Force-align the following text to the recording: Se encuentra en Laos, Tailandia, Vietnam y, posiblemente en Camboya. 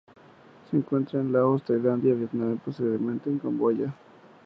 Se 0.67 0.75
encuentra 0.75 1.19
en 1.19 1.31
Laos, 1.31 1.63
Tailandia, 1.63 2.15
Vietnam 2.15 2.53
y, 2.53 2.57
posiblemente 2.57 3.29
en 3.29 3.37
Camboya. 3.37 3.93